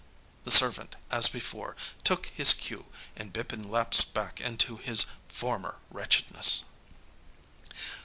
The 0.45 0.49
servant, 0.49 0.95
as 1.11 1.29
before, 1.29 1.77
took 2.03 2.25
his 2.25 2.53
cue, 2.55 2.87
and 3.15 3.31
Bipin 3.31 3.69
lapsed 3.69 4.15
back 4.15 4.41
into 4.41 4.77
his 4.77 5.05
former 5.27 5.77
wretchedness. 5.91 6.65